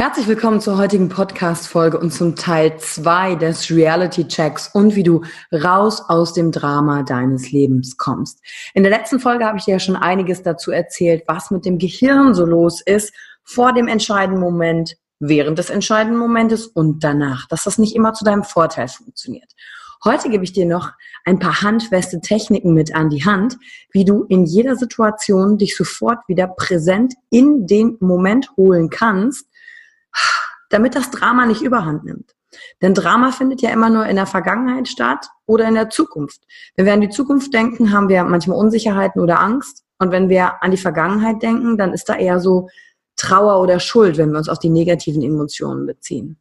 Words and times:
Herzlich 0.00 0.28
willkommen 0.28 0.62
zur 0.62 0.78
heutigen 0.78 1.10
Podcast-Folge 1.10 1.98
und 1.98 2.10
zum 2.10 2.34
Teil 2.34 2.78
2 2.78 3.34
des 3.34 3.70
Reality-Checks 3.70 4.70
und 4.72 4.96
wie 4.96 5.02
du 5.02 5.24
raus 5.52 6.00
aus 6.08 6.32
dem 6.32 6.52
Drama 6.52 7.02
deines 7.02 7.52
Lebens 7.52 7.98
kommst. 7.98 8.40
In 8.72 8.82
der 8.82 8.92
letzten 8.92 9.20
Folge 9.20 9.44
habe 9.44 9.58
ich 9.58 9.66
dir 9.66 9.72
ja 9.72 9.78
schon 9.78 9.96
einiges 9.96 10.42
dazu 10.42 10.70
erzählt, 10.70 11.24
was 11.26 11.50
mit 11.50 11.66
dem 11.66 11.76
Gehirn 11.76 12.32
so 12.32 12.46
los 12.46 12.80
ist 12.80 13.12
vor 13.44 13.74
dem 13.74 13.88
entscheidenden 13.88 14.40
Moment, 14.40 14.96
während 15.18 15.58
des 15.58 15.68
entscheidenden 15.68 16.18
Momentes 16.18 16.66
und 16.66 17.04
danach, 17.04 17.46
dass 17.48 17.64
das 17.64 17.76
nicht 17.76 17.94
immer 17.94 18.14
zu 18.14 18.24
deinem 18.24 18.44
Vorteil 18.44 18.88
funktioniert. 18.88 19.52
Heute 20.02 20.30
gebe 20.30 20.44
ich 20.44 20.54
dir 20.54 20.64
noch 20.64 20.92
ein 21.26 21.38
paar 21.38 21.60
handfeste 21.60 22.22
Techniken 22.22 22.72
mit 22.72 22.94
an 22.94 23.10
die 23.10 23.26
Hand, 23.26 23.58
wie 23.92 24.06
du 24.06 24.24
in 24.30 24.46
jeder 24.46 24.76
Situation 24.76 25.58
dich 25.58 25.76
sofort 25.76 26.20
wieder 26.26 26.46
präsent 26.46 27.12
in 27.28 27.66
den 27.66 27.98
Moment 28.00 28.50
holen 28.56 28.88
kannst, 28.88 29.44
damit 30.70 30.96
das 30.96 31.10
Drama 31.10 31.46
nicht 31.46 31.62
überhand 31.62 32.04
nimmt. 32.04 32.34
Denn 32.82 32.94
Drama 32.94 33.30
findet 33.30 33.62
ja 33.62 33.70
immer 33.70 33.90
nur 33.90 34.06
in 34.06 34.16
der 34.16 34.26
Vergangenheit 34.26 34.88
statt 34.88 35.28
oder 35.46 35.68
in 35.68 35.74
der 35.74 35.90
Zukunft. 35.90 36.42
Wenn 36.74 36.86
wir 36.86 36.94
an 36.94 37.00
die 37.00 37.10
Zukunft 37.10 37.52
denken, 37.52 37.92
haben 37.92 38.08
wir 38.08 38.24
manchmal 38.24 38.58
Unsicherheiten 38.58 39.20
oder 39.20 39.40
Angst. 39.40 39.84
Und 39.98 40.10
wenn 40.10 40.28
wir 40.28 40.62
an 40.62 40.70
die 40.70 40.76
Vergangenheit 40.76 41.42
denken, 41.42 41.76
dann 41.76 41.92
ist 41.92 42.08
da 42.08 42.16
eher 42.16 42.40
so 42.40 42.68
Trauer 43.16 43.60
oder 43.60 43.78
Schuld, 43.78 44.16
wenn 44.16 44.30
wir 44.30 44.38
uns 44.38 44.48
auf 44.48 44.58
die 44.58 44.70
negativen 44.70 45.22
Emotionen 45.22 45.86
beziehen. 45.86 46.38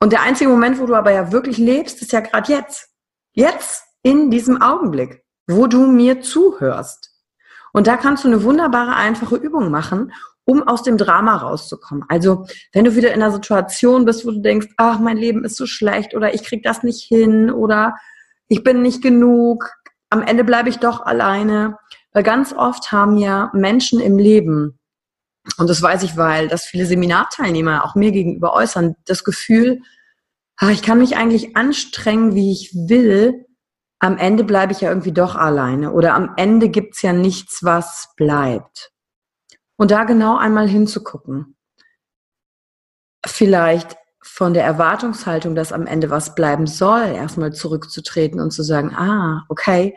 Und 0.00 0.12
der 0.12 0.22
einzige 0.22 0.50
Moment, 0.50 0.78
wo 0.78 0.86
du 0.86 0.94
aber 0.94 1.10
ja 1.12 1.32
wirklich 1.32 1.58
lebst, 1.58 2.00
ist 2.02 2.12
ja 2.12 2.20
gerade 2.20 2.52
jetzt. 2.52 2.90
Jetzt 3.32 3.84
in 4.02 4.30
diesem 4.30 4.62
Augenblick, 4.62 5.24
wo 5.48 5.66
du 5.66 5.86
mir 5.86 6.20
zuhörst. 6.20 7.10
Und 7.72 7.88
da 7.88 7.96
kannst 7.96 8.22
du 8.22 8.28
eine 8.28 8.44
wunderbare, 8.44 8.94
einfache 8.94 9.36
Übung 9.36 9.70
machen, 9.70 10.12
um 10.44 10.66
aus 10.66 10.82
dem 10.82 10.98
Drama 10.98 11.36
rauszukommen. 11.36 12.04
Also, 12.08 12.46
wenn 12.72 12.84
du 12.84 12.96
wieder 12.96 13.12
in 13.12 13.22
einer 13.22 13.32
Situation 13.32 14.04
bist, 14.04 14.26
wo 14.26 14.30
du 14.30 14.40
denkst, 14.40 14.68
ach, 14.76 14.98
mein 14.98 15.16
Leben 15.16 15.44
ist 15.44 15.56
so 15.56 15.66
schlecht 15.66 16.14
oder 16.14 16.34
ich 16.34 16.44
krieg 16.44 16.62
das 16.62 16.82
nicht 16.82 17.02
hin 17.04 17.50
oder 17.50 17.94
ich 18.48 18.62
bin 18.62 18.82
nicht 18.82 19.02
genug, 19.02 19.70
am 20.10 20.22
Ende 20.22 20.44
bleibe 20.44 20.68
ich 20.68 20.78
doch 20.78 21.00
alleine. 21.00 21.78
Weil 22.12 22.22
ganz 22.22 22.52
oft 22.52 22.92
haben 22.92 23.16
ja 23.16 23.50
Menschen 23.54 24.00
im 24.00 24.18
Leben, 24.18 24.78
und 25.58 25.68
das 25.68 25.82
weiß 25.82 26.02
ich, 26.04 26.16
weil 26.16 26.48
das 26.48 26.64
viele 26.64 26.86
Seminarteilnehmer 26.86 27.84
auch 27.84 27.94
mir 27.94 28.12
gegenüber 28.12 28.54
äußern, 28.54 28.94
das 29.06 29.24
Gefühl, 29.24 29.80
ach, 30.56 30.70
ich 30.70 30.82
kann 30.82 30.98
mich 30.98 31.16
eigentlich 31.16 31.56
anstrengen, 31.56 32.34
wie 32.34 32.52
ich 32.52 32.72
will, 32.74 33.44
am 33.98 34.18
Ende 34.18 34.44
bleibe 34.44 34.72
ich 34.72 34.82
ja 34.82 34.90
irgendwie 34.90 35.12
doch 35.12 35.34
alleine 35.34 35.92
oder 35.92 36.14
am 36.14 36.34
Ende 36.36 36.68
gibt's 36.68 37.02
ja 37.02 37.12
nichts, 37.12 37.64
was 37.64 38.10
bleibt. 38.16 38.93
Und 39.76 39.90
da 39.90 40.04
genau 40.04 40.36
einmal 40.36 40.68
hinzugucken. 40.68 41.56
Vielleicht 43.26 43.96
von 44.22 44.54
der 44.54 44.64
Erwartungshaltung, 44.64 45.54
dass 45.54 45.72
am 45.72 45.86
Ende 45.86 46.10
was 46.10 46.34
bleiben 46.34 46.66
soll, 46.66 47.06
erstmal 47.08 47.52
zurückzutreten 47.52 48.40
und 48.40 48.52
zu 48.52 48.62
sagen, 48.62 48.94
ah, 48.94 49.44
okay, 49.48 49.96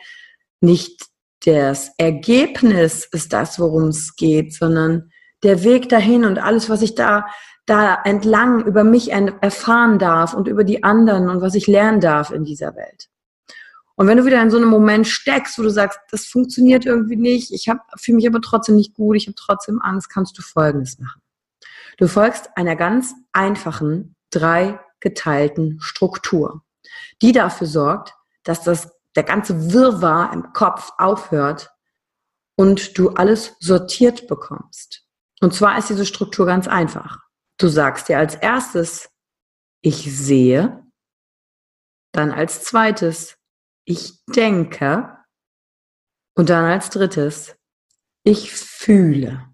nicht 0.59 1.07
das 1.45 1.91
Ergebnis 1.97 3.07
ist 3.11 3.31
das, 3.31 3.59
worum 3.59 3.89
es 3.89 4.15
geht, 4.15 4.53
sondern 4.53 5.11
der 5.43 5.63
Weg 5.63 5.87
dahin 5.89 6.25
und 6.25 6.39
alles, 6.39 6.69
was 6.69 6.81
ich 6.81 6.95
da, 6.95 7.27
da 7.65 8.01
entlang 8.03 8.65
über 8.65 8.83
mich 8.83 9.11
erfahren 9.11 9.99
darf 9.99 10.33
und 10.33 10.47
über 10.47 10.63
die 10.63 10.83
anderen 10.83 11.29
und 11.29 11.41
was 11.41 11.55
ich 11.55 11.67
lernen 11.67 12.01
darf 12.01 12.31
in 12.31 12.43
dieser 12.43 12.75
Welt. 12.75 13.07
Und 13.97 14.05
wenn 14.05 14.17
du 14.17 14.25
wieder 14.25 14.41
in 14.41 14.51
so 14.51 14.57
einem 14.57 14.69
Moment 14.69 15.07
steckst, 15.07 15.57
wo 15.57 15.63
du 15.63 15.71
sagst, 15.71 15.99
das 16.11 16.27
funktioniert 16.27 16.85
irgendwie 16.85 17.15
nicht, 17.15 17.51
ich 17.51 17.65
fühle 17.97 18.15
mich 18.17 18.27
aber 18.27 18.41
trotzdem 18.41 18.75
nicht 18.75 18.93
gut, 18.93 19.17
ich 19.17 19.25
habe 19.25 19.35
trotzdem 19.35 19.81
Angst, 19.81 20.09
kannst 20.09 20.37
du 20.37 20.43
Folgendes 20.43 20.99
machen. 20.99 21.19
Du 21.97 22.07
folgst 22.07 22.55
einer 22.55 22.75
ganz 22.75 23.15
einfachen, 23.33 24.15
drei 24.29 24.79
geteilten 24.99 25.79
Struktur, 25.81 26.61
die 27.23 27.31
dafür 27.31 27.65
sorgt, 27.65 28.13
dass 28.43 28.61
das, 28.63 28.91
der 29.15 29.23
ganze 29.23 29.73
Wirrwarr 29.73 30.31
im 30.31 30.53
Kopf 30.53 30.91
aufhört 30.99 31.71
und 32.55 32.99
du 32.99 33.09
alles 33.09 33.55
sortiert 33.59 34.27
bekommst. 34.27 35.07
Und 35.41 35.55
zwar 35.55 35.75
ist 35.79 35.89
diese 35.89 36.05
Struktur 36.05 36.45
ganz 36.45 36.67
einfach. 36.67 37.17
Du 37.57 37.67
sagst 37.67 38.09
dir 38.09 38.19
als 38.19 38.35
erstes, 38.35 39.09
ich 39.81 40.15
sehe, 40.15 40.83
dann 42.11 42.31
als 42.31 42.63
zweites, 42.63 43.36
ich 43.87 44.19
denke 44.35 45.09
und 46.35 46.49
dann 46.49 46.65
als 46.65 46.89
drittes, 46.89 47.55
ich 48.23 48.51
fühle. 48.51 49.45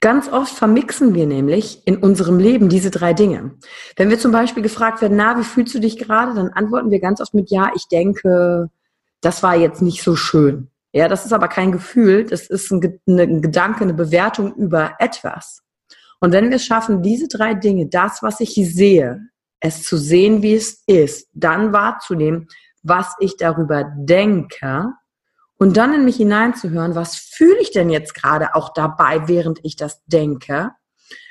Ganz 0.00 0.28
oft 0.28 0.52
vermixen 0.52 1.14
wir 1.14 1.26
nämlich 1.26 1.82
in 1.86 1.96
unserem 1.96 2.38
Leben 2.38 2.68
diese 2.68 2.90
drei 2.90 3.14
Dinge. 3.14 3.56
Wenn 3.96 4.10
wir 4.10 4.18
zum 4.18 4.32
Beispiel 4.32 4.62
gefragt 4.62 5.00
werden, 5.00 5.16
na, 5.16 5.38
wie 5.38 5.44
fühlst 5.44 5.74
du 5.74 5.80
dich 5.80 5.96
gerade, 5.96 6.34
dann 6.34 6.50
antworten 6.50 6.90
wir 6.90 7.00
ganz 7.00 7.20
oft 7.20 7.34
mit, 7.34 7.50
ja, 7.50 7.72
ich 7.74 7.88
denke, 7.88 8.70
das 9.22 9.42
war 9.42 9.56
jetzt 9.56 9.82
nicht 9.82 10.02
so 10.02 10.14
schön. 10.14 10.70
Ja, 10.92 11.08
das 11.08 11.24
ist 11.24 11.32
aber 11.32 11.48
kein 11.48 11.72
Gefühl, 11.72 12.24
das 12.24 12.48
ist 12.48 12.70
ein, 12.70 13.00
ein 13.06 13.42
Gedanke, 13.42 13.80
eine 13.82 13.94
Bewertung 13.94 14.54
über 14.54 14.92
etwas. 14.98 15.62
Und 16.20 16.32
wenn 16.32 16.50
wir 16.50 16.56
es 16.56 16.64
schaffen, 16.64 17.02
diese 17.02 17.28
drei 17.28 17.54
Dinge, 17.54 17.86
das, 17.88 18.22
was 18.22 18.40
ich 18.40 18.54
sehe, 18.54 19.20
es 19.60 19.82
zu 19.82 19.96
sehen, 19.96 20.42
wie 20.42 20.54
es 20.54 20.82
ist, 20.86 21.28
dann 21.32 21.72
wahrzunehmen, 21.72 22.48
was 22.82 23.14
ich 23.20 23.36
darüber 23.36 23.84
denke 23.96 24.92
und 25.58 25.76
dann 25.76 25.94
in 25.94 26.04
mich 26.04 26.16
hineinzuhören, 26.16 26.94
was 26.94 27.16
fühle 27.16 27.60
ich 27.60 27.72
denn 27.72 27.90
jetzt 27.90 28.14
gerade 28.14 28.54
auch 28.54 28.72
dabei, 28.72 29.26
während 29.28 29.58
ich 29.62 29.76
das 29.76 30.04
denke, 30.06 30.72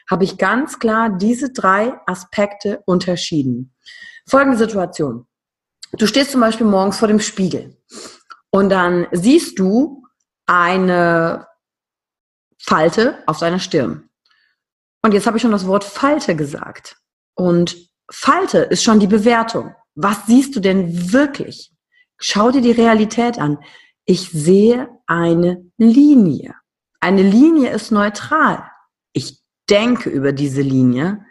habe 0.10 0.24
ich 0.24 0.38
ganz 0.38 0.80
klar 0.80 1.10
diese 1.10 1.52
drei 1.52 1.94
Aspekte 2.06 2.82
unterschieden. 2.86 3.74
Folgende 4.28 4.58
Situation. 4.58 5.28
Du 5.94 6.08
stehst 6.08 6.32
zum 6.32 6.42
Beispiel 6.42 6.68
morgens 6.68 6.98
vor 6.98 7.08
dem 7.08 7.20
Spiegel 7.20 7.78
und 8.52 8.70
dann 8.70 9.08
siehst 9.12 9.60
du 9.60 10.06
eine 10.46 11.48
Falte 12.60 13.24
auf 13.26 13.40
deiner 13.40 13.60
Stirn. 13.60 14.10
Und 15.02 15.14
jetzt 15.14 15.28
habe 15.28 15.38
ich 15.38 15.42
schon 15.42 15.52
das 15.52 15.68
Wort 15.68 15.84
Falte 15.84 16.36
gesagt. 16.36 16.98
Und 17.36 17.78
Falte 18.12 18.60
ist 18.60 18.84
schon 18.84 19.00
die 19.00 19.08
Bewertung. 19.08 19.74
Was 20.00 20.28
siehst 20.28 20.56
du 20.56 20.60
denn 20.60 21.12
wirklich? 21.12 21.74
Schau 22.20 22.52
dir 22.52 22.62
die 22.62 22.72
Realität 22.72 23.40
an. 23.40 23.58
Ich 24.06 24.30
sehe 24.30 24.90
eine 25.08 25.66
Linie. 25.78 26.54
Eine 27.00 27.24
Linie 27.24 27.72
ist 27.72 27.92
neutral. 27.92 28.70
Ich 29.14 29.42
denke 29.70 30.12
über 30.12 30.34
diese 30.34 30.62
Linie. 30.62 31.26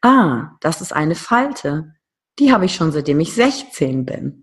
Ah, 0.00 0.52
das 0.60 0.80
ist 0.80 0.92
eine 0.92 1.16
Falte. 1.16 1.92
Die 2.38 2.52
habe 2.52 2.66
ich 2.66 2.76
schon 2.76 2.92
seitdem 2.92 3.18
ich 3.18 3.32
16 3.34 4.04
bin. 4.04 4.42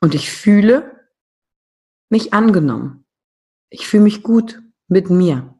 Und 0.00 0.14
ich 0.14 0.30
fühle 0.30 1.10
mich 2.08 2.32
angenommen. 2.32 3.04
Ich 3.68 3.86
fühle 3.86 4.04
mich 4.04 4.22
gut 4.22 4.62
mit 4.88 5.10
mir. 5.10 5.57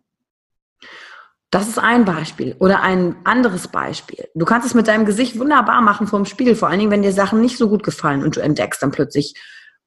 Das 1.51 1.67
ist 1.67 1.79
ein 1.79 2.05
Beispiel. 2.05 2.57
Oder 2.59 2.83
ein 2.83 3.17
anderes 3.25 3.69
Beispiel. 3.69 4.29
Du 4.35 4.45
kannst 4.45 4.67
es 4.67 4.75
mit 4.75 4.87
deinem 4.87 5.07
Gesicht 5.07 5.39
wunderbar 5.39 5.81
machen 5.81 6.07
vor 6.07 6.19
dem 6.19 6.27
Spiegel, 6.27 6.55
vor 6.55 6.69
allen 6.69 6.79
Dingen, 6.79 6.91
wenn 6.91 7.03
dir 7.03 7.13
Sachen 7.13 7.41
nicht 7.41 7.57
so 7.57 7.69
gut 7.69 7.83
gefallen 7.83 8.23
und 8.23 8.37
du 8.37 8.41
entdeckst 8.41 8.83
dann 8.83 8.91
plötzlich 8.91 9.35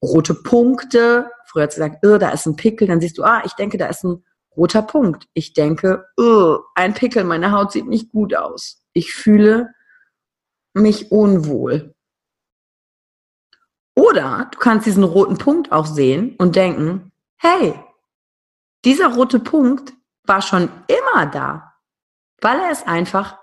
rote 0.02 0.34
Punkte. 0.34 1.30
Früher 1.46 1.64
hat 1.64 1.74
sie 1.74 1.82
gesagt, 1.82 2.06
oh, 2.06 2.18
da 2.18 2.30
ist 2.30 2.48
ein 2.48 2.56
Pickel. 2.56 2.88
Dann 2.88 3.00
siehst 3.00 3.18
du, 3.18 3.24
ah, 3.24 3.44
ich 3.46 3.54
denke, 3.54 3.78
da 3.78 3.88
ist 3.88 4.04
ein 4.04 4.24
roter 4.58 4.82
Punkt. 4.82 5.28
Ich 5.34 5.54
denke, 5.54 6.06
oh, 6.18 6.60
ein 6.74 6.96
Pickel, 6.96 7.24
meine 7.24 7.52
Haut 7.52 7.72
sieht 7.72 7.88
nicht 7.88 8.12
gut 8.12 8.36
aus. 8.36 8.82
Ich 8.94 9.14
fühle 9.14 9.70
mich 10.74 11.12
unwohl. 11.12 11.94
Oder 13.96 14.50
du 14.52 14.58
kannst 14.58 14.88
diesen 14.88 15.04
roten 15.04 15.38
Punkt 15.38 15.72
auch 15.72 15.86
sehen 15.86 16.36
und 16.38 16.56
denken, 16.56 17.12
hey, 17.38 17.76
dieser 18.84 19.14
rote 19.14 19.40
Punkt 19.40 19.94
war 20.26 20.42
schon 20.42 20.70
immer 20.88 21.26
da, 21.26 21.74
weil 22.42 22.60
er 22.60 22.72
ist 22.72 22.88
einfach 22.88 23.38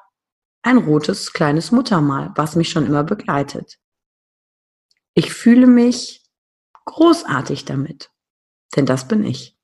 ein 0.62 0.78
rotes 0.78 1.32
kleines 1.32 1.72
Muttermal, 1.72 2.32
was 2.34 2.56
mich 2.56 2.70
schon 2.70 2.86
immer 2.86 3.04
begleitet. 3.04 3.78
Ich 5.14 5.32
fühle 5.32 5.66
mich 5.66 6.24
großartig 6.84 7.64
damit, 7.64 8.10
denn 8.76 8.86
das 8.86 9.08
bin 9.08 9.24
ich. 9.24 9.56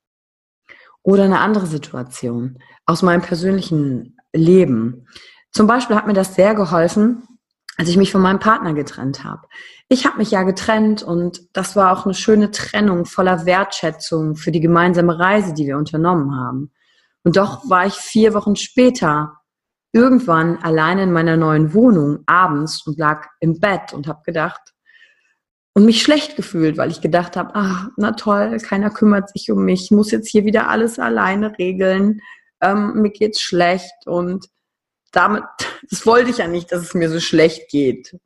Oder 1.02 1.24
eine 1.24 1.40
andere 1.40 1.66
Situation 1.66 2.58
aus 2.86 3.02
meinem 3.02 3.22
persönlichen 3.22 4.16
Leben. 4.32 5.06
Zum 5.52 5.66
Beispiel 5.66 5.96
hat 5.96 6.06
mir 6.06 6.14
das 6.14 6.34
sehr 6.34 6.54
geholfen, 6.54 7.22
als 7.76 7.88
ich 7.88 7.96
mich 7.96 8.12
von 8.12 8.22
meinem 8.22 8.38
Partner 8.38 8.72
getrennt 8.72 9.24
habe. 9.24 9.46
Ich 9.88 10.06
habe 10.06 10.18
mich 10.18 10.30
ja 10.30 10.42
getrennt 10.42 11.02
und 11.02 11.42
das 11.52 11.76
war 11.76 11.92
auch 11.92 12.04
eine 12.04 12.14
schöne 12.14 12.50
Trennung 12.50 13.04
voller 13.04 13.46
Wertschätzung 13.46 14.36
für 14.36 14.52
die 14.52 14.60
gemeinsame 14.60 15.18
Reise, 15.18 15.54
die 15.54 15.66
wir 15.66 15.76
unternommen 15.76 16.36
haben. 16.36 16.72
Und 17.24 17.36
doch 17.36 17.68
war 17.68 17.86
ich 17.86 17.94
vier 17.94 18.34
Wochen 18.34 18.54
später 18.54 19.38
irgendwann 19.92 20.58
alleine 20.58 21.04
in 21.04 21.12
meiner 21.12 21.36
neuen 21.36 21.72
Wohnung 21.72 22.22
abends 22.26 22.86
und 22.86 22.98
lag 22.98 23.26
im 23.40 23.60
Bett 23.60 23.92
und 23.92 24.06
habe 24.06 24.22
gedacht 24.24 24.60
und 25.72 25.86
mich 25.86 26.02
schlecht 26.02 26.36
gefühlt, 26.36 26.76
weil 26.76 26.90
ich 26.90 27.00
gedacht 27.00 27.36
habe, 27.36 27.52
ach, 27.54 27.88
na 27.96 28.12
toll, 28.12 28.58
keiner 28.58 28.90
kümmert 28.90 29.30
sich 29.30 29.50
um 29.50 29.64
mich, 29.64 29.84
ich 29.84 29.90
muss 29.90 30.10
jetzt 30.10 30.28
hier 30.28 30.44
wieder 30.44 30.68
alles 30.68 30.98
alleine 30.98 31.58
regeln, 31.58 32.20
ähm, 32.60 33.00
mir 33.02 33.10
geht's 33.10 33.40
schlecht 33.40 34.06
und 34.06 34.46
damit, 35.10 35.44
das 35.90 36.06
wollte 36.06 36.30
ich 36.30 36.38
ja 36.38 36.46
nicht, 36.46 36.70
dass 36.72 36.82
es 36.82 36.94
mir 36.94 37.08
so 37.08 37.20
schlecht 37.20 37.70
geht. 37.70 38.18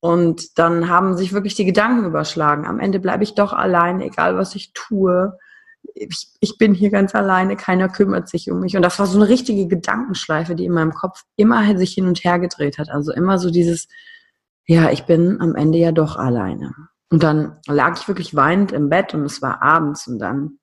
Und 0.00 0.58
dann 0.58 0.88
haben 0.88 1.16
sich 1.16 1.32
wirklich 1.32 1.54
die 1.54 1.64
Gedanken 1.64 2.04
überschlagen. 2.06 2.66
Am 2.66 2.80
Ende 2.80 2.98
bleibe 2.98 3.22
ich 3.22 3.36
doch 3.36 3.52
allein, 3.52 4.00
egal 4.00 4.36
was 4.36 4.56
ich 4.56 4.72
tue 4.72 5.38
ich, 5.94 6.28
ich 6.40 6.58
bin 6.58 6.74
hier 6.74 6.90
ganz 6.90 7.14
alleine, 7.14 7.56
keiner 7.56 7.88
kümmert 7.88 8.28
sich 8.28 8.50
um 8.50 8.60
mich. 8.60 8.76
Und 8.76 8.82
das 8.82 8.98
war 8.98 9.06
so 9.06 9.18
eine 9.18 9.28
richtige 9.28 9.66
Gedankenschleife, 9.66 10.54
die 10.54 10.64
in 10.64 10.72
meinem 10.72 10.92
Kopf 10.92 11.24
immer 11.36 11.76
sich 11.76 11.94
hin 11.94 12.06
und 12.06 12.24
her 12.24 12.38
gedreht 12.38 12.78
hat. 12.78 12.90
Also 12.90 13.12
immer 13.12 13.38
so 13.38 13.50
dieses, 13.50 13.88
ja, 14.66 14.90
ich 14.90 15.04
bin 15.04 15.40
am 15.40 15.54
Ende 15.54 15.78
ja 15.78 15.92
doch 15.92 16.16
alleine. 16.16 16.74
Und 17.10 17.22
dann 17.22 17.58
lag 17.66 17.98
ich 18.00 18.08
wirklich 18.08 18.34
weinend 18.34 18.72
im 18.72 18.88
Bett 18.88 19.12
und 19.14 19.24
es 19.24 19.42
war 19.42 19.62
abends 19.62 20.06
und 20.06 20.18
dann 20.18 20.58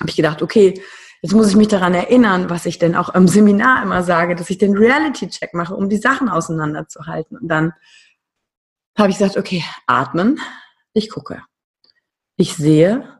habe 0.00 0.08
ich 0.08 0.16
gedacht, 0.16 0.40
okay, 0.40 0.80
jetzt 1.20 1.34
muss 1.34 1.48
ich 1.48 1.56
mich 1.56 1.68
daran 1.68 1.92
erinnern, 1.92 2.48
was 2.48 2.64
ich 2.64 2.78
denn 2.78 2.96
auch 2.96 3.14
im 3.14 3.28
Seminar 3.28 3.82
immer 3.82 4.02
sage, 4.02 4.34
dass 4.34 4.48
ich 4.48 4.56
den 4.56 4.76
Reality-Check 4.76 5.52
mache, 5.52 5.76
um 5.76 5.90
die 5.90 5.98
Sachen 5.98 6.30
auseinanderzuhalten. 6.30 7.36
Und 7.36 7.48
dann 7.48 7.74
habe 8.98 9.10
ich 9.10 9.18
gesagt, 9.18 9.36
okay, 9.36 9.62
atmen, 9.86 10.40
ich 10.94 11.10
gucke. 11.10 11.42
Ich 12.36 12.54
sehe, 12.54 13.19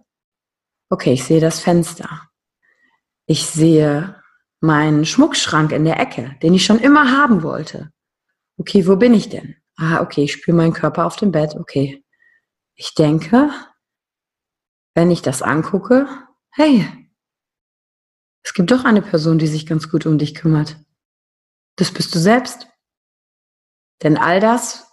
Okay, 0.93 1.13
ich 1.13 1.25
sehe 1.25 1.41
das 1.41 1.61
Fenster. 1.61 2.29
Ich 3.27 3.47
sehe 3.47 4.21
meinen 4.61 5.07
Schmuckschrank 5.07 5.71
in 5.71 5.85
der 5.85 6.01
Ecke, 6.01 6.37
den 6.43 6.53
ich 6.53 6.65
schon 6.65 6.81
immer 6.81 7.17
haben 7.17 7.45
wollte. 7.45 7.93
Okay, 8.59 8.87
wo 8.87 8.97
bin 8.97 9.15
ich 9.15 9.29
denn? 9.29 9.57
Ah, 9.77 10.03
okay, 10.03 10.25
ich 10.25 10.33
spüre 10.33 10.57
meinen 10.57 10.73
Körper 10.73 11.07
auf 11.07 11.17
dem 11.17 11.31
Bett. 11.31 11.55
Okay. 11.55 12.05
Ich 12.75 12.95
denke, 12.95 13.51
wenn 14.95 15.11
ich 15.11 15.23
das 15.23 15.43
angucke, 15.43 16.09
hey, 16.51 16.87
es 18.43 18.53
gibt 18.53 18.71
doch 18.71 18.85
eine 18.85 19.01
Person, 19.01 19.39
die 19.39 19.47
sich 19.47 19.67
ganz 19.67 19.89
gut 19.89 20.07
um 20.07 20.19
dich 20.19 20.35
kümmert. 20.35 20.77
Das 21.77 21.93
bist 21.93 22.15
du 22.15 22.19
selbst. 22.19 22.67
Denn 24.03 24.19
all 24.19 24.41
das, 24.41 24.91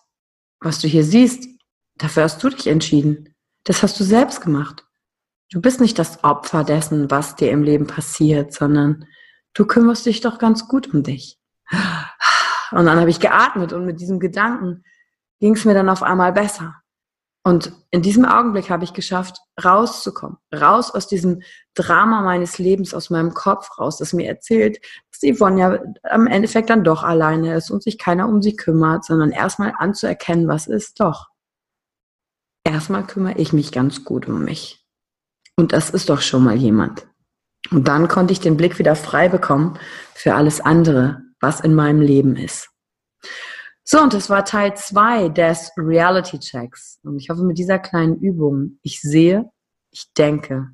was 0.60 0.80
du 0.80 0.88
hier 0.88 1.04
siehst, 1.04 1.48
dafür 1.96 2.24
hast 2.24 2.44
du 2.44 2.50
dich 2.50 2.68
entschieden. 2.68 3.34
Das 3.64 3.84
hast 3.84 4.00
du 4.00 4.04
selbst 4.04 4.42
gemacht. 4.42 4.87
Du 5.52 5.62
bist 5.62 5.80
nicht 5.80 5.98
das 5.98 6.24
Opfer 6.24 6.64
dessen, 6.64 7.10
was 7.10 7.36
dir 7.36 7.52
im 7.52 7.64
Leben 7.64 7.88
passiert, 7.88 8.54
sondern 8.54 9.06
du 9.54 9.66
kümmerst 9.66 10.06
dich 10.06 10.22
doch 10.22 10.40
ganz 10.40 10.68
gut 10.68 10.94
um 10.94 11.04
dich. 11.04 11.40
Und 12.72 12.86
dann 12.86 13.00
habe 13.00 13.10
ich 13.10 13.20
geatmet 13.20 13.72
und 13.72 13.86
mit 13.86 14.02
diesem 14.02 14.20
Gedanken 14.20 14.84
ging 15.40 15.54
es 15.56 15.64
mir 15.64 15.74
dann 15.74 15.90
auf 15.90 16.04
einmal 16.04 16.34
besser. 16.34 16.76
Und 17.44 17.72
in 17.92 18.02
diesem 18.02 18.26
Augenblick 18.26 18.70
habe 18.70 18.84
ich 18.84 18.92
geschafft, 18.92 19.38
rauszukommen, 19.64 20.38
raus 20.54 20.92
aus 20.92 21.08
diesem 21.08 21.44
Drama 21.76 22.22
meines 22.22 22.58
Lebens, 22.58 22.94
aus 22.94 23.10
meinem 23.10 23.34
Kopf 23.34 23.80
raus, 23.80 24.00
das 24.00 24.12
mir 24.12 24.28
erzählt, 24.28 24.80
dass 25.12 25.38
Yvonne 25.38 25.62
ja 25.62 25.80
am 26.04 26.28
Endeffekt 26.28 26.70
dann 26.70 26.84
doch 26.84 27.04
alleine 27.04 27.56
ist 27.56 27.72
und 27.72 27.84
sich 27.84 27.98
keiner 27.98 28.28
um 28.28 28.42
sie 28.42 28.58
kümmert, 28.58 29.06
sondern 29.06 29.32
erstmal 29.32 29.74
anzuerkennen, 29.78 30.50
was 30.50 30.68
ist 30.68 31.00
doch. 31.00 31.28
Erstmal 32.66 33.08
kümmere 33.08 33.38
ich 33.38 33.54
mich 33.54 33.72
ganz 33.72 34.04
gut 34.04 34.28
um 34.28 34.44
mich. 34.44 34.86
Und 35.58 35.74
das 35.74 35.90
ist 35.90 36.10
doch 36.10 36.22
schon 36.22 36.44
mal 36.44 36.56
jemand. 36.56 37.08
Und 37.72 37.88
dann 37.88 38.08
konnte 38.08 38.32
ich 38.32 38.40
den 38.40 38.58
Blick 38.58 38.80
wieder 38.80 38.96
frei 38.96 39.28
bekommen 39.28 39.78
für 40.14 40.36
alles 40.36 40.62
andere, 40.62 41.22
was 41.40 41.60
in 41.60 41.74
meinem 41.74 42.02
Leben 42.02 42.36
ist. 42.36 42.70
So, 43.84 44.02
und 44.02 44.14
das 44.14 44.30
war 44.30 44.46
Teil 44.46 44.76
zwei 44.76 45.30
des 45.30 45.72
Reality 45.78 46.40
Checks. 46.40 47.00
Und 47.04 47.18
ich 47.20 47.30
hoffe, 47.30 47.44
mit 47.44 47.58
dieser 47.58 47.80
kleinen 47.80 48.18
Übung, 48.18 48.80
ich 48.84 49.02
sehe, 49.02 49.50
ich 49.92 50.14
denke, 50.18 50.70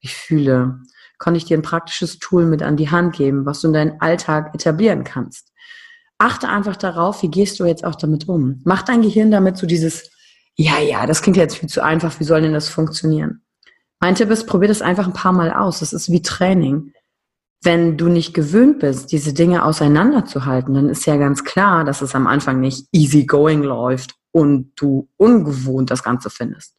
ich 0.00 0.14
fühle, 0.14 0.80
konnte 1.18 1.38
ich 1.38 1.44
dir 1.44 1.58
ein 1.58 1.62
praktisches 1.62 2.18
Tool 2.18 2.46
mit 2.46 2.62
an 2.62 2.76
die 2.76 2.90
Hand 2.90 3.16
geben, 3.16 3.46
was 3.46 3.60
du 3.60 3.68
in 3.68 3.74
deinen 3.74 4.00
Alltag 4.00 4.54
etablieren 4.54 5.04
kannst. 5.04 5.52
Achte 6.18 6.48
einfach 6.48 6.76
darauf, 6.76 7.22
wie 7.22 7.30
gehst 7.30 7.60
du 7.60 7.64
jetzt 7.64 7.84
auch 7.84 7.96
damit 7.96 8.28
um. 8.28 8.60
Mach 8.64 8.82
dein 8.82 9.02
Gehirn 9.02 9.30
damit 9.30 9.56
so 9.56 9.66
dieses, 9.66 10.10
ja, 10.54 10.78
ja, 10.78 11.06
das 11.06 11.20
klingt 11.20 11.36
jetzt 11.36 11.58
viel 11.58 11.68
zu 11.68 11.82
einfach, 11.82 12.18
wie 12.20 12.24
soll 12.24 12.42
denn 12.42 12.52
das 12.52 12.68
funktionieren? 12.68 13.41
Mein 14.02 14.16
Tipp 14.16 14.30
ist, 14.30 14.48
probier 14.48 14.66
das 14.66 14.82
einfach 14.82 15.06
ein 15.06 15.12
paar 15.12 15.30
Mal 15.30 15.52
aus. 15.52 15.78
Das 15.78 15.92
ist 15.92 16.10
wie 16.10 16.22
Training. 16.22 16.92
Wenn 17.62 17.96
du 17.96 18.08
nicht 18.08 18.34
gewöhnt 18.34 18.80
bist, 18.80 19.12
diese 19.12 19.32
Dinge 19.32 19.64
auseinanderzuhalten, 19.64 20.74
dann 20.74 20.88
ist 20.88 21.06
ja 21.06 21.16
ganz 21.18 21.44
klar, 21.44 21.84
dass 21.84 22.02
es 22.02 22.16
am 22.16 22.26
Anfang 22.26 22.58
nicht 22.58 22.88
easy 22.90 23.26
going 23.26 23.62
läuft 23.62 24.16
und 24.32 24.72
du 24.74 25.08
ungewohnt 25.18 25.92
das 25.92 26.02
Ganze 26.02 26.30
findest. 26.30 26.76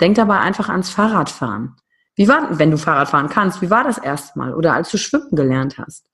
Denk 0.00 0.14
dabei 0.14 0.38
einfach 0.38 0.68
ans 0.68 0.90
Fahrradfahren. 0.90 1.74
Wie 2.14 2.28
war, 2.28 2.56
wenn 2.56 2.70
du 2.70 2.78
Fahrrad 2.78 3.08
fahren 3.08 3.28
kannst, 3.28 3.60
wie 3.60 3.70
war 3.70 3.82
das 3.82 3.98
erste 3.98 4.38
Mal? 4.38 4.54
Oder 4.54 4.74
als 4.74 4.92
du 4.92 4.96
schwimmen 4.96 5.34
gelernt 5.34 5.78
hast? 5.78 6.06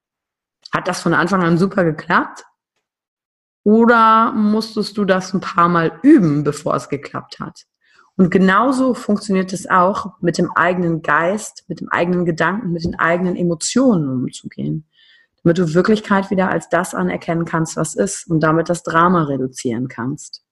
Hat 0.73 0.89
das 0.89 1.03
von 1.03 1.13
Anfang 1.13 1.43
an 1.43 1.59
super 1.59 1.85
geklappt? 1.85 2.47
Oder 3.63 4.33
musstest 4.33 4.97
du 4.97 5.05
das 5.05 5.35
ein 5.35 5.43
paar 5.43 5.69
Mal 5.69 6.01
üben, 6.03 6.45
bevor 6.45 6.77
es 6.77 6.89
geklappt 6.89 7.41
hat? 7.41 7.67
Und 8.21 8.29
genauso 8.31 8.93
funktioniert 8.93 9.51
es 9.55 9.67
auch, 9.67 10.13
mit 10.21 10.37
dem 10.37 10.53
eigenen 10.53 11.01
Geist, 11.01 11.65
mit 11.69 11.81
dem 11.81 11.89
eigenen 11.89 12.27
Gedanken, 12.27 12.71
mit 12.71 12.85
den 12.85 12.99
eigenen 12.99 13.35
Emotionen 13.35 14.11
umzugehen. 14.11 14.87
Damit 15.43 15.57
du 15.57 15.73
Wirklichkeit 15.73 16.31
wieder 16.31 16.51
als 16.51 16.69
das 16.69 16.95
anerkennen 16.95 17.47
kannst, 17.47 17.79
was 17.79 17.95
ist 17.95 18.29
und 18.29 18.41
damit 18.41 18.69
das 18.69 18.83
Drama 18.83 19.23
reduzieren 19.23 19.89
kannst. 19.89 20.45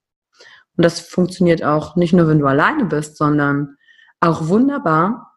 Und 0.78 0.84
das 0.86 0.98
funktioniert 1.00 1.62
auch 1.62 1.94
nicht 1.94 2.14
nur, 2.14 2.26
wenn 2.26 2.38
du 2.38 2.46
alleine 2.46 2.86
bist, 2.86 3.18
sondern 3.18 3.76
auch 4.18 4.48
wunderbar, 4.48 5.36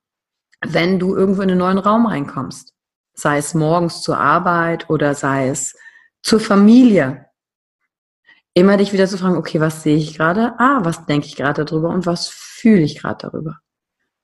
wenn 0.65 0.99
du 0.99 1.13
irgendwo 1.13 1.41
in 1.41 1.49
einen 1.49 1.59
neuen 1.59 1.79
Raum 1.79 2.05
reinkommst. 2.05 2.73
Sei 3.13 3.39
es 3.39 3.53
morgens 3.53 4.03
zur 4.03 4.17
Arbeit 4.17 4.89
oder 4.89 5.15
sei 5.15 5.49
es 5.49 5.75
zur 6.23 6.39
Familie. 6.39 7.25
Immer 8.53 8.77
dich 8.77 8.91
wieder 8.91 9.07
zu 9.07 9.17
fragen, 9.17 9.37
okay, 9.37 9.59
was 9.59 9.83
sehe 9.83 9.95
ich 9.95 10.17
gerade? 10.17 10.53
Ah, 10.57 10.79
was 10.83 11.05
denke 11.05 11.27
ich 11.27 11.35
gerade 11.35 11.63
darüber 11.63 11.89
und 11.89 12.05
was 12.05 12.27
fühle 12.27 12.81
ich 12.81 12.99
gerade 12.99 13.29
darüber? 13.29 13.59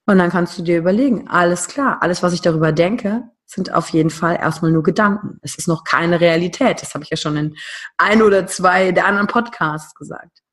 Und 0.06 0.18
dann 0.18 0.30
kannst 0.30 0.58
du 0.58 0.64
dir 0.64 0.78
überlegen, 0.78 1.28
alles 1.28 1.68
klar, 1.68 2.02
alles, 2.02 2.24
was 2.24 2.34
ich 2.34 2.42
darüber 2.42 2.72
denke, 2.72 3.24
sind 3.46 3.74
auf 3.74 3.90
jeden 3.90 4.10
Fall 4.10 4.36
erstmal 4.36 4.72
nur 4.72 4.84
Gedanken. 4.84 5.40
Es 5.42 5.58
ist 5.58 5.68
noch 5.68 5.84
keine 5.84 6.20
Realität. 6.20 6.82
Das 6.82 6.94
habe 6.94 7.04
ich 7.04 7.10
ja 7.10 7.18
schon 7.18 7.38
in 7.38 7.56
ein 7.98 8.22
oder 8.22 8.46
zwei 8.48 8.92
der 8.92 9.06
anderen 9.06 9.28
Podcasts 9.28 9.96
gesagt. 9.96 10.44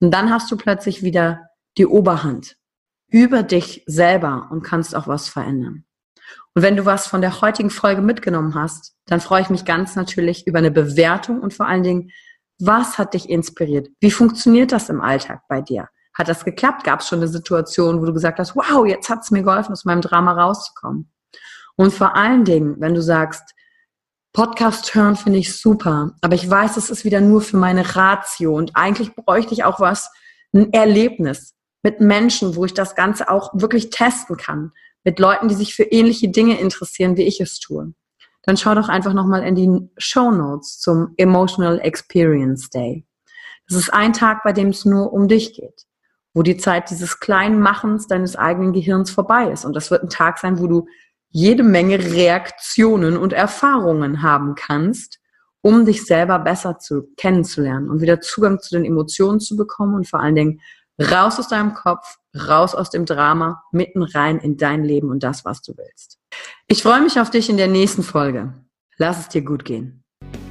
Und 0.00 0.12
dann 0.12 0.30
hast 0.30 0.50
du 0.50 0.56
plötzlich 0.56 1.02
wieder 1.02 1.48
die 1.78 1.86
Oberhand 1.86 2.56
über 3.08 3.42
dich 3.42 3.82
selber 3.86 4.48
und 4.50 4.62
kannst 4.62 4.94
auch 4.94 5.08
was 5.08 5.28
verändern. 5.28 5.84
Und 6.54 6.62
wenn 6.62 6.76
du 6.76 6.84
was 6.84 7.06
von 7.06 7.20
der 7.20 7.40
heutigen 7.40 7.70
Folge 7.70 8.02
mitgenommen 8.02 8.54
hast, 8.54 8.94
dann 9.06 9.20
freue 9.20 9.42
ich 9.42 9.50
mich 9.50 9.64
ganz 9.64 9.94
natürlich 9.94 10.46
über 10.46 10.58
eine 10.58 10.70
Bewertung 10.70 11.40
und 11.40 11.54
vor 11.54 11.66
allen 11.66 11.82
Dingen, 11.82 12.10
was 12.58 12.98
hat 12.98 13.14
dich 13.14 13.28
inspiriert? 13.28 13.88
Wie 14.00 14.10
funktioniert 14.10 14.72
das 14.72 14.88
im 14.88 15.00
Alltag 15.00 15.42
bei 15.48 15.60
dir? 15.60 15.88
Hat 16.14 16.28
das 16.28 16.44
geklappt? 16.44 16.84
Gab 16.84 17.00
es 17.00 17.08
schon 17.08 17.18
eine 17.18 17.28
Situation, 17.28 18.00
wo 18.00 18.06
du 18.06 18.12
gesagt 18.12 18.38
hast, 18.38 18.56
wow, 18.56 18.86
jetzt 18.86 19.08
hat 19.08 19.22
es 19.22 19.30
mir 19.30 19.42
geholfen, 19.42 19.72
aus 19.72 19.84
meinem 19.84 20.00
Drama 20.00 20.32
rauszukommen? 20.32 21.12
Und 21.76 21.92
vor 21.92 22.16
allen 22.16 22.44
Dingen, 22.44 22.76
wenn 22.78 22.94
du 22.94 23.02
sagst, 23.02 23.54
Podcast 24.32 24.94
hören 24.94 25.16
finde 25.16 25.38
ich 25.38 25.58
super, 25.58 26.14
aber 26.20 26.34
ich 26.34 26.48
weiß, 26.48 26.76
es 26.76 26.90
ist 26.90 27.04
wieder 27.04 27.20
nur 27.20 27.40
für 27.40 27.56
meine 27.56 27.96
Ratio 27.96 28.54
und 28.54 28.76
eigentlich 28.76 29.14
bräuchte 29.14 29.54
ich 29.54 29.64
auch 29.64 29.80
was, 29.80 30.10
ein 30.52 30.72
Erlebnis 30.72 31.54
mit 31.82 32.00
Menschen, 32.00 32.56
wo 32.56 32.64
ich 32.64 32.74
das 32.74 32.94
Ganze 32.94 33.30
auch 33.30 33.52
wirklich 33.54 33.90
testen 33.90 34.36
kann, 34.36 34.72
mit 35.04 35.18
Leuten, 35.18 35.48
die 35.48 35.54
sich 35.54 35.74
für 35.74 35.84
ähnliche 35.84 36.28
Dinge 36.28 36.58
interessieren, 36.60 37.16
wie 37.16 37.22
ich 37.22 37.40
es 37.40 37.60
tue. 37.60 37.94
Dann 38.46 38.56
schau 38.56 38.74
doch 38.74 38.88
einfach 38.88 39.12
nochmal 39.12 39.42
in 39.42 39.54
die 39.56 39.90
Show 39.98 40.30
Notes 40.30 40.78
zum 40.78 41.12
Emotional 41.16 41.80
Experience 41.80 42.70
Day. 42.70 43.04
Das 43.68 43.76
ist 43.76 43.92
ein 43.92 44.12
Tag, 44.12 44.44
bei 44.44 44.52
dem 44.52 44.68
es 44.68 44.84
nur 44.84 45.12
um 45.12 45.26
dich 45.26 45.54
geht, 45.54 45.82
wo 46.32 46.42
die 46.42 46.56
Zeit 46.56 46.90
dieses 46.90 47.18
kleinen 47.18 47.60
Machens 47.60 48.06
deines 48.06 48.36
eigenen 48.36 48.72
Gehirns 48.72 49.10
vorbei 49.10 49.50
ist. 49.50 49.64
Und 49.64 49.74
das 49.74 49.90
wird 49.90 50.04
ein 50.04 50.08
Tag 50.08 50.38
sein, 50.38 50.60
wo 50.60 50.68
du 50.68 50.86
jede 51.30 51.64
Menge 51.64 51.98
Reaktionen 51.98 53.16
und 53.16 53.32
Erfahrungen 53.32 54.22
haben 54.22 54.54
kannst, 54.54 55.18
um 55.60 55.84
dich 55.84 56.06
selber 56.06 56.38
besser 56.38 56.78
zu 56.78 57.08
kennenzulernen 57.16 57.90
und 57.90 58.00
wieder 58.00 58.20
Zugang 58.20 58.60
zu 58.60 58.76
den 58.76 58.84
Emotionen 58.84 59.40
zu 59.40 59.56
bekommen 59.56 59.96
und 59.96 60.08
vor 60.08 60.20
allen 60.20 60.36
Dingen 60.36 60.60
Raus 60.98 61.38
aus 61.38 61.48
deinem 61.48 61.74
Kopf, 61.74 62.16
raus 62.48 62.74
aus 62.74 62.88
dem 62.88 63.04
Drama, 63.04 63.62
mitten 63.70 64.02
rein 64.02 64.38
in 64.38 64.56
dein 64.56 64.82
Leben 64.82 65.10
und 65.10 65.22
das, 65.22 65.44
was 65.44 65.60
du 65.60 65.74
willst. 65.76 66.18
Ich 66.68 66.82
freue 66.82 67.02
mich 67.02 67.20
auf 67.20 67.28
dich 67.28 67.50
in 67.50 67.58
der 67.58 67.68
nächsten 67.68 68.02
Folge. 68.02 68.54
Lass 68.96 69.20
es 69.20 69.28
dir 69.28 69.42
gut 69.42 69.66
gehen. 69.66 70.02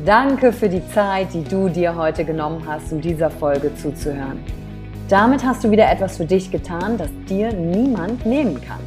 Danke 0.05 0.53
für 0.53 0.69
die 0.69 0.87
Zeit, 0.89 1.33
die 1.33 1.43
du 1.43 1.67
dir 1.67 1.95
heute 1.95 2.23
genommen 2.23 2.63
hast, 2.67 2.91
um 2.91 3.01
dieser 3.01 3.31
Folge 3.31 3.73
zuzuhören. 3.75 4.43
Damit 5.09 5.43
hast 5.43 5.63
du 5.63 5.71
wieder 5.71 5.89
etwas 5.89 6.17
für 6.17 6.25
dich 6.25 6.51
getan, 6.51 6.99
das 6.99 7.09
dir 7.27 7.51
niemand 7.51 8.23
nehmen 8.23 8.61
kann. 8.61 8.81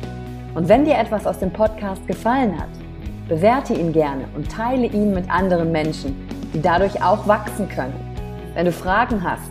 Und 0.55 0.69
wenn 0.69 0.85
dir 0.85 0.97
etwas 0.97 1.27
aus 1.27 1.41
dem 1.41 1.53
Podcast 1.53 2.07
gefallen 2.07 2.57
hat, 2.57 2.71
bewerte 3.29 3.75
ihn 3.75 3.93
gerne 3.93 4.29
und 4.37 4.49
teile 4.49 4.87
ihn 4.87 5.13
mit 5.13 5.29
anderen 5.29 5.73
Menschen, 5.73 6.15
die 6.55 6.63
dadurch 6.63 7.03
auch 7.03 7.27
wachsen 7.27 7.69
können. 7.69 7.95
Wenn 8.55 8.67
du 8.67 8.73
Fragen 8.73 9.23
hast, 9.25 9.51